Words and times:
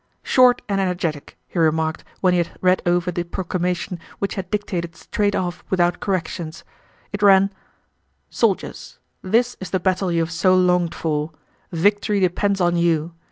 "Short 0.23 0.63
and 0.67 0.81
energetic!" 0.81 1.37
he 1.47 1.59
remarked 1.59 2.03
when 2.21 2.33
he 2.33 2.39
had 2.39 2.57
read 2.59 2.81
over 2.87 3.11
the 3.11 3.21
proclamation 3.23 3.99
which 4.17 4.33
he 4.33 4.37
had 4.37 4.49
dictated 4.49 4.95
straight 4.95 5.35
off 5.35 5.63
without 5.69 5.99
corrections. 5.99 6.63
It 7.13 7.21
ran: 7.21 7.53
Soldiers! 8.31 8.97
This 9.21 9.57
is 9.59 9.69
the 9.69 9.79
battle 9.79 10.11
you 10.11 10.21
have 10.21 10.31
so 10.31 10.55
longed 10.55 10.95
for. 10.95 11.33
Victory 11.71 12.19
depends 12.19 12.59
on 12.59 12.77
you. 12.77 13.13